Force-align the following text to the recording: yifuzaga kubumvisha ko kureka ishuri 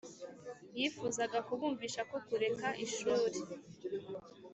yifuzaga 0.77 1.37
kubumvisha 1.47 2.01
ko 2.09 2.17
kureka 2.27 2.67
ishuri 2.85 3.39